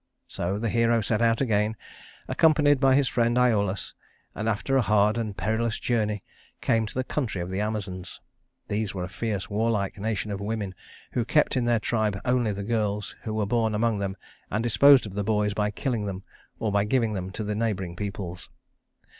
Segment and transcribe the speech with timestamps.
[0.27, 1.75] So the hero set out again,
[2.27, 3.93] accompanied by his friend Iolaus;
[4.33, 6.23] and after a hard and perilous journey
[6.59, 8.19] came to the country of the Amazons.
[8.67, 10.73] These were a fierce, warlike nation of women
[11.11, 14.17] who kept in their tribe only the girls who were born among them
[14.49, 16.23] and disposed of the boys by killing them,
[16.57, 18.49] or by giving them to the neighboring peoples.